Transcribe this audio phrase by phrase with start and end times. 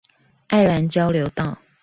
[0.47, 1.59] 愛蘭交流道